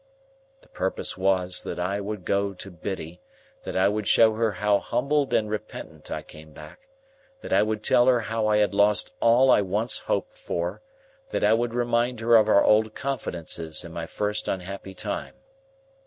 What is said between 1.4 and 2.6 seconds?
that I would go